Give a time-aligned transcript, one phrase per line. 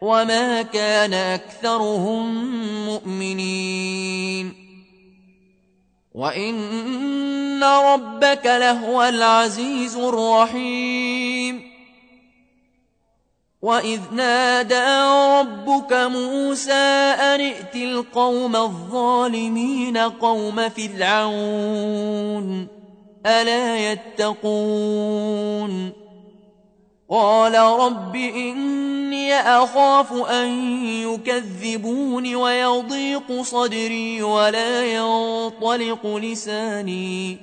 [0.00, 2.44] وما كان أكثرهم
[2.86, 4.54] مؤمنين
[6.14, 11.70] وإن ربك لهو العزيز الرحيم
[13.62, 15.00] وإذ نادى
[15.40, 22.66] ربك موسى أن ائت القوم الظالمين قوم فرعون
[23.26, 25.20] ألا يتقون
[27.10, 30.48] قال رب إني أخاف أن
[30.84, 37.38] يكذبون ويضيق صدري ولا ينطلق لساني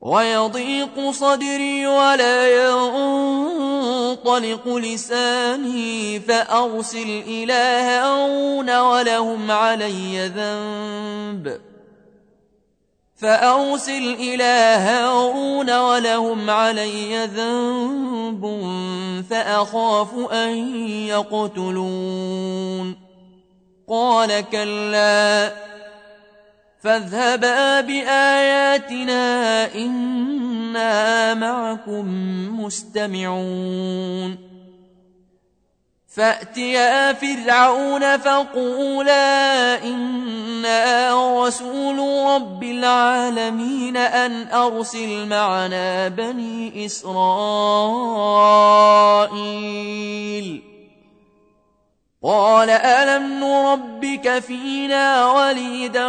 [0.00, 11.67] ويضيق صدري ولا ينطلق لساني فأرسل إلى هارون ولهم علي ذنب
[13.18, 18.44] فأرسل إلى هارون ولهم علي ذنب
[19.30, 22.96] فأخاف أن يقتلون.
[23.88, 25.52] قال كلا
[26.82, 29.24] فاذهبا بآياتنا
[29.74, 32.06] إنا معكم
[32.60, 34.47] مستمعون.
[36.08, 41.10] فأتيا فرعون فقولا إنا
[41.46, 41.98] رسول
[42.34, 47.18] رب العالمين أن أرسل معنا بني إسرائيل
[52.22, 56.08] قال ألم نربك فينا وليدا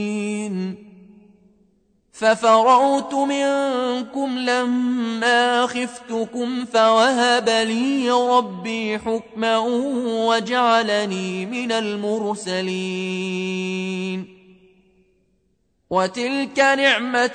[2.21, 9.57] ففرعت منكم لما خفتكم فوهب لي ربي حكما
[10.27, 13.11] وجعلني من المرسلين.
[15.89, 17.27] وتلك نعمة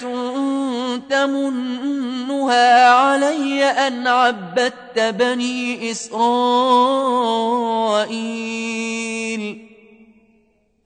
[1.11, 6.27] تمنها علي أن عبدت بني إسرائيل.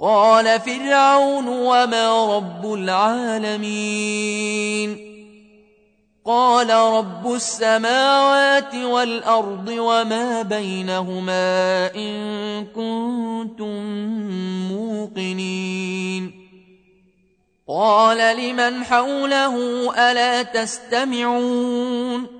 [0.01, 4.31] قال فرعون وما رب العالمين
[6.25, 13.85] قال رب السماوات والأرض وما بينهما إن كنتم
[14.73, 16.41] موقنين
[17.69, 19.55] قال لمن حوله
[20.11, 22.40] ألا تستمعون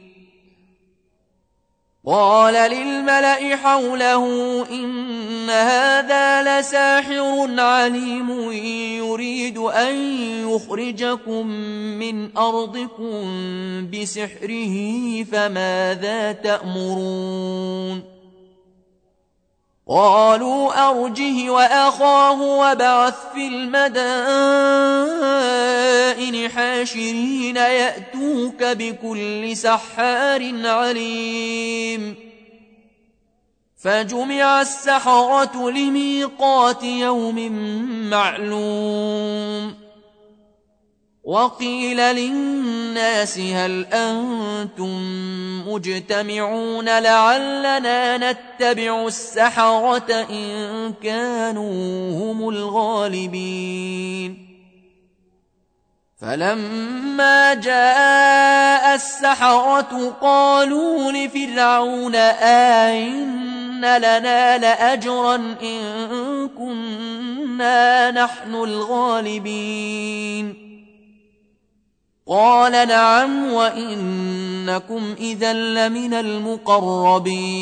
[2.05, 4.25] قال للملأ حوله
[4.71, 8.51] إن هذا لساحر عليم
[8.97, 9.95] يريد أن
[10.49, 11.47] يخرجكم
[11.99, 13.21] من أرضكم
[13.91, 14.75] بسحره
[15.23, 18.20] فماذا تأمرون
[19.93, 23.81] قالوا أرجه وأخاه وبعث في المدائن
[26.49, 32.15] حاشرين يأتوك بكل سحار عليم.
[33.83, 37.51] فجمع السحرة لميقات يوم
[38.09, 39.80] معلوم.
[41.23, 44.99] وقيل للناس هل أنتم
[45.69, 54.47] مجتمعون لعلنا نتبع السحرة إن كانوا هم الغالبين.
[56.21, 62.15] فلما جاء السحرة قالوا لفرعون
[62.85, 70.70] آئن لنا لأجرا إن كنا نحن الغالبين.
[72.27, 77.61] قال نعم وإنكم إذا لمن المقربين.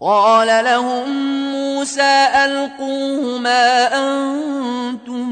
[0.00, 1.10] قال لهم
[1.52, 5.30] موسى ألقوه ما أنتم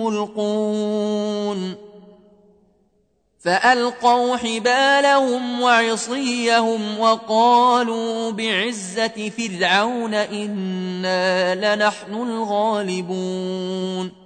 [0.00, 1.74] ملقون.
[3.44, 14.25] فألقوا حبالهم وعصيهم وقالوا بعزة فرعون إنا لنحن الغالبون.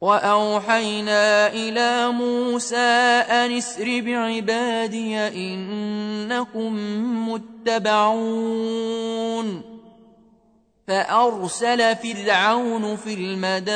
[0.00, 2.76] وأوحينا إلى موسى
[3.30, 6.72] أن اسر بعبادي إنكم
[7.28, 8.16] متبعون.
[10.88, 13.66] فأرسل فرعون في المدائن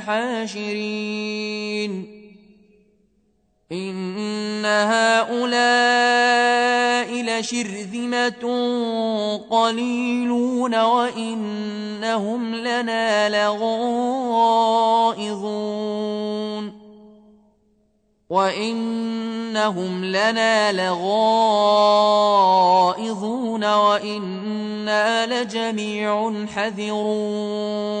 [0.00, 1.40] حاشرين.
[3.72, 5.40] إن هؤلاء
[7.22, 8.42] لشرذمة
[9.50, 14.70] قليلون وإنهم لنا لغائظون
[18.30, 21.24] وإنهم لنا لغائظون
[23.74, 28.00] وإنا لجميع حذرون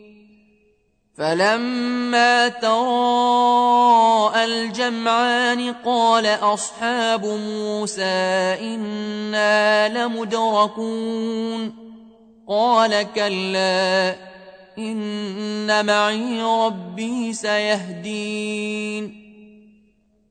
[1.21, 11.73] فلما تراءى الجمعان قال أصحاب موسى إنا لمدركون
[12.47, 14.15] قال كلا
[14.77, 19.20] إن معي ربي سيهدين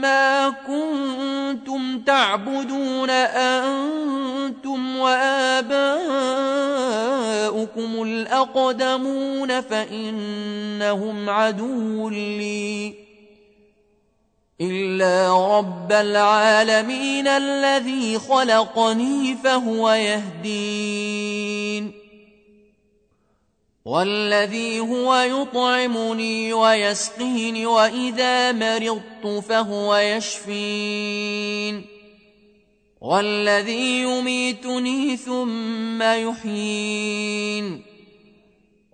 [0.00, 5.92] ما كنتم تعبدون أنتم وآباؤكم
[8.02, 13.05] الأقدمون فإنهم عدو لي.
[14.60, 21.92] إلا رب العالمين الذي خلقني فهو يهدين.
[23.84, 31.84] والذي هو يطعمني ويسقين وإذا مرضت فهو يشفين.
[33.00, 37.95] والذي يميتني ثم يحيين.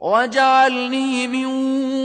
[0.00, 1.46] واجعلني من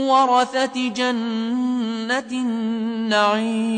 [0.08, 3.76] ورثة جنة النعيم.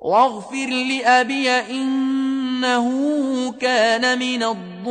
[0.00, 2.88] واغفر لأبي إنه
[3.52, 4.88] كان من الضالين.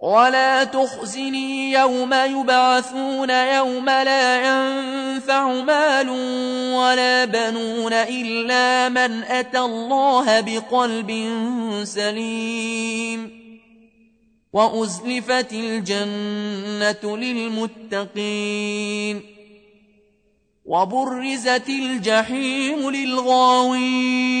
[0.00, 6.08] ولا تخزني يوم يبعثون يوم لا ينفع مال
[6.74, 11.10] ولا بنون إلا من أتى الله بقلب
[11.84, 13.40] سليم
[14.52, 18.60] وأزلفت الجنة للمتقين
[20.64, 24.40] وبرزت الجحيم للغاوين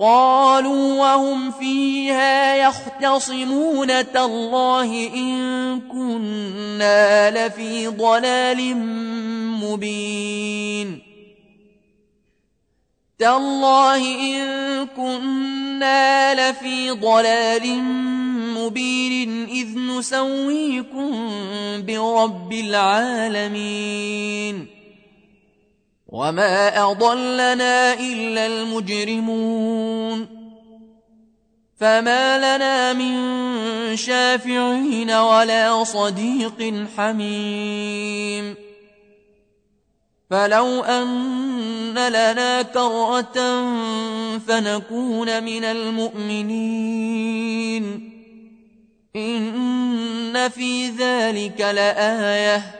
[0.00, 8.76] قالوا وهم فيها يختصمون تالله إن كنا لفي ضلال
[9.60, 11.02] مبين.
[13.18, 17.82] تالله إن كنا لفي ضلال
[18.56, 21.28] مبين إذ نسويكم
[21.86, 24.00] برب العالمين.
[26.10, 30.26] وما أضلنا إلا المجرمون
[31.80, 33.16] فما لنا من
[33.96, 38.54] شافعين ولا صديق حميم
[40.30, 43.64] فلو أن لنا كرة
[44.38, 47.10] فنكون من المؤمنين
[49.16, 52.79] إن في ذلك لآيةٌ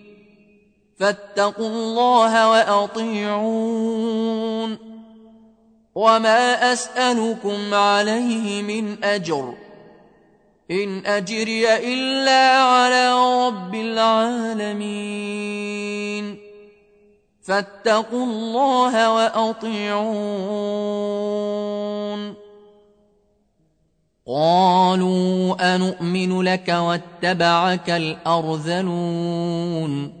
[1.01, 4.77] فاتقوا الله وأطيعون.
[5.95, 9.53] وما أسألكم عليه من أجر.
[10.71, 13.13] إن أجري إلا على
[13.47, 16.37] رب العالمين.
[17.43, 20.11] فاتقوا الله وأطيعون.
[24.27, 30.20] قالوا أنؤمن لك واتبعك الأرذلون.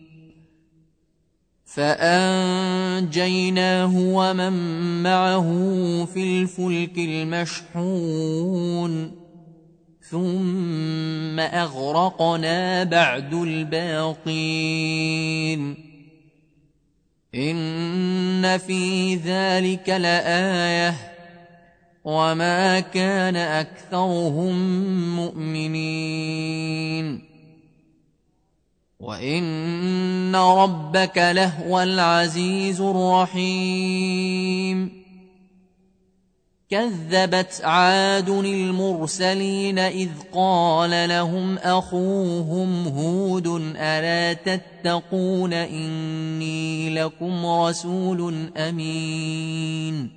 [1.75, 4.53] فأنجيناه ومن
[5.03, 5.49] معه
[6.13, 9.11] في الفلك المشحون.
[10.09, 14.81] ثم أغرقنا بعد الباقين.
[17.35, 20.95] إن في ذلك لآية.
[22.03, 24.55] وما كان أكثرهم
[25.15, 27.30] مؤمنين.
[29.01, 34.21] وان ربك لهو العزيز الرحيم
[36.69, 50.11] كذبت عاد المرسلين إذ قال لهم أخوهم هود ألا تتقون إني لكم رسول أمين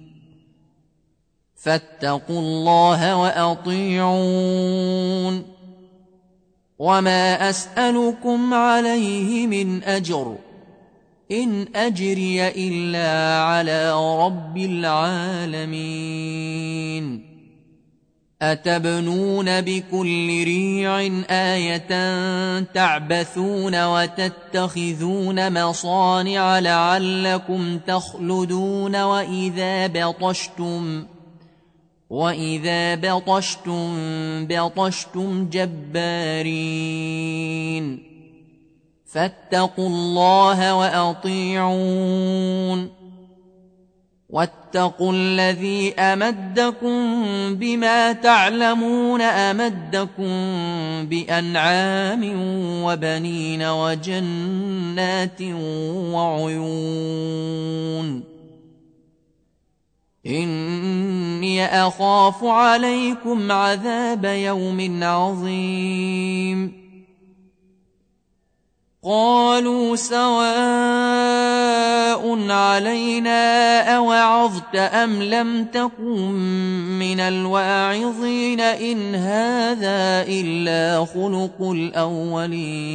[1.54, 4.74] فاتقوا الله وأطيعون
[6.78, 10.36] وما أسألكم عليه من أجر
[11.32, 13.92] إن أجري إلا على
[14.24, 16.04] رب العالمين
[18.42, 21.88] أتبنون بكل ريع آية
[22.62, 31.06] تعبثون وتتخذون مصانع لعلكم تخلدون وإذا بطشتم
[32.14, 36.94] وإذا بطشتم بطشتم جبارين
[39.06, 42.10] فاتقوا الله واطيعون
[44.28, 47.14] واتقوا الذي امدكم
[47.54, 50.34] بما تعلمون امدكم
[51.06, 52.32] بانعام
[52.84, 55.42] وبنين وجنات
[56.12, 57.14] وعيون
[60.26, 66.84] إني أخاف عليكم عذاب يوم عظيم.
[69.04, 70.54] قالوا سواء
[72.50, 76.32] علينا أوعظت أم لم تكن
[76.98, 82.94] من الواعظين إن هذا إلا خلق الأولين.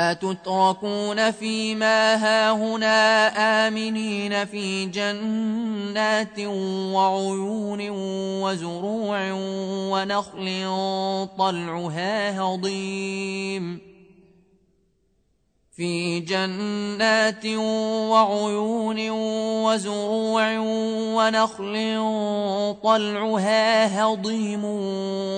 [0.00, 3.28] أتتركون فيما هاهنا
[3.68, 6.38] آمنين في جنات
[6.94, 7.90] وعيون
[8.42, 9.32] وزروع
[9.92, 10.66] ونخل
[11.38, 13.89] طلعها هضيم
[15.80, 19.10] في جنات وعيون
[19.64, 20.58] وزروع
[21.16, 21.74] ونخل
[22.82, 24.64] طلعها هضيم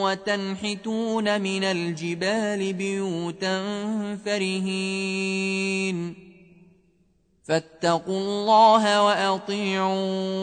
[0.03, 3.63] وتنحتون من الجبال بيوتا
[4.25, 6.15] فرهين.
[7.45, 10.43] فاتقوا الله وأطيعون.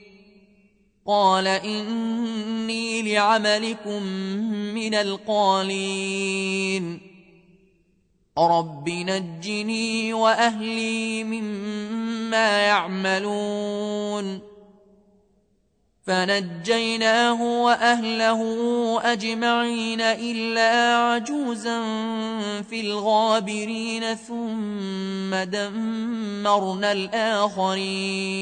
[1.07, 4.03] قال إني لعملكم
[4.73, 7.01] من القالين.
[8.37, 14.39] رب نجني وأهلي مما يعملون.
[16.07, 18.41] فنجيناه وأهله
[19.13, 21.81] أجمعين إلا عجوزا
[22.61, 28.41] في الغابرين ثم دمرنا الآخرين.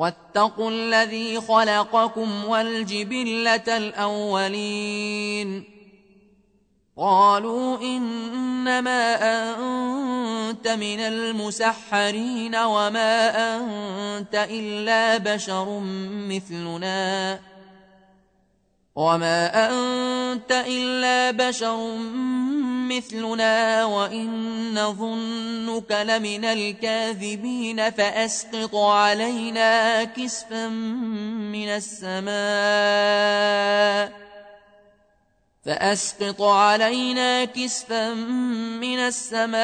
[0.00, 5.64] واتقوا الذي خلقكم والجبلة الأولين.
[6.96, 13.16] قالوا إنما أنت من المسحرين وما
[13.56, 15.80] أنت إلا بشر
[16.28, 17.40] مثلنا
[18.94, 21.96] وما أنت إلا بشر
[22.96, 24.28] مثلنا وإن
[24.74, 32.30] نظنك لمن الكاذبين فأسقط علينا كسفا من السماء
[35.64, 38.14] فأسقط علينا كسفا
[38.80, 39.60] من السماء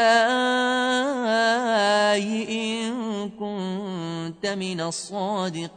[2.51, 5.77] إن كنت من الصادقين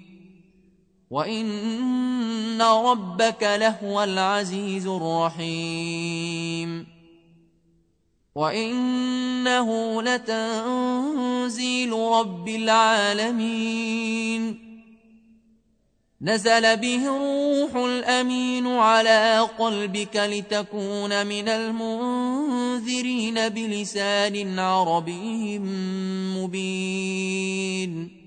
[1.11, 6.87] وإن ربك لهو العزيز الرحيم
[8.35, 13.91] وإنه لتنزيل رب العالمين
[16.21, 25.59] نزل به الروح الأمين على قلبك لتكون من المنذرين بلسان عربي
[26.37, 28.20] مبين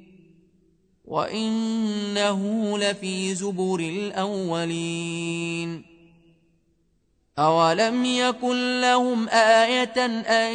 [1.15, 2.43] وإنه
[2.79, 5.85] لفي زبر الأولين
[7.39, 10.55] أولم يكن لهم آية أن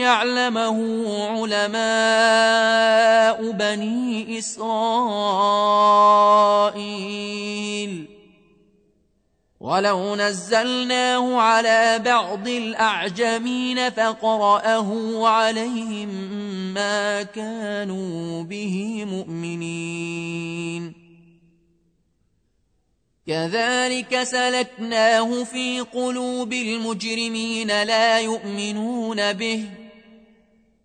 [0.00, 0.78] يعلمه
[1.28, 1.78] علماء
[3.50, 6.27] بني إسرائيل
[9.68, 16.08] ولو نزلناه على بعض الأعجمين فقرأه عليهم
[16.74, 20.94] ما كانوا به مؤمنين.
[23.26, 29.87] كذلك سلكناه في قلوب المجرمين لا يؤمنون به.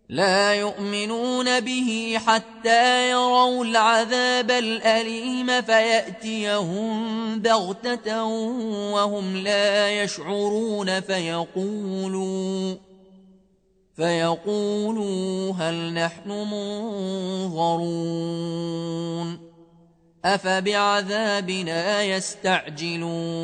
[0.09, 8.23] لا يؤمنون به حتى يروا العذاب الأليم فيأتيهم بغتة
[8.93, 12.75] وهم لا يشعرون فيقولوا
[13.95, 16.29] فيقولوا هل نحن
[17.49, 17.93] منظرون؟
[20.25, 23.43] أفبعذابنا يستعجلون؟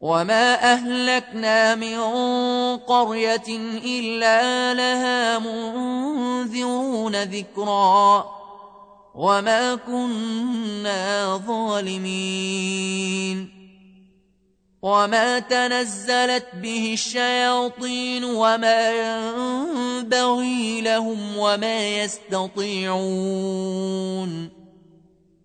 [0.00, 1.98] وما أهلكنا من
[2.76, 3.48] قرية
[3.84, 8.26] إلا لها منذرون ذكرا
[9.14, 12.78] وما كنا ظالمين
[14.82, 22.98] وما تنزلت به الشياطين وما ينبغي لهم وما يستطيعون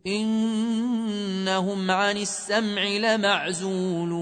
[0.07, 4.13] إنهم عن السمع لمعزولون.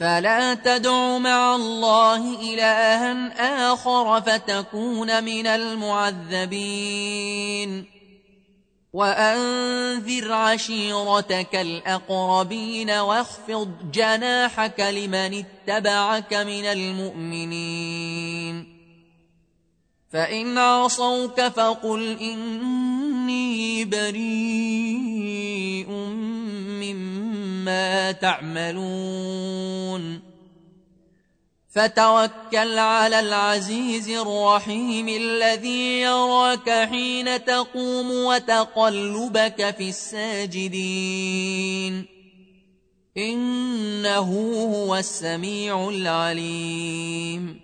[0.00, 6.84] فلا تدع مع الله إلها آخر فتكون من المعذبين.
[8.92, 18.73] وأنذر عشيرتك الأقربين واخفض جناحك لمن اتبعك من المؤمنين.
[20.14, 25.88] فإن عصوك فقل إني بريء
[26.80, 30.20] مما تعملون.
[31.74, 42.04] فتوكل على العزيز الرحيم الذي يراك حين تقوم وتقلبك في الساجدين.
[43.16, 47.63] إنه هو السميع العليم.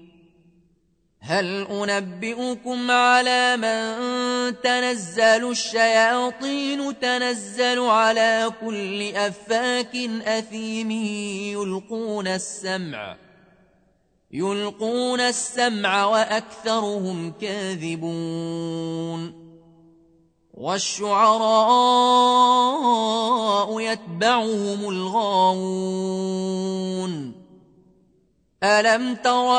[1.22, 13.16] هل أنبئكم على من تنزل الشياطين تنزل على كل أفاك أثيم يلقون السمع
[14.32, 19.40] يلقون السمع وأكثرهم كاذبون.
[20.54, 21.40] والشعراء
[23.80, 26.20] يتبعهم الغاوون.
[28.62, 29.58] ألم تر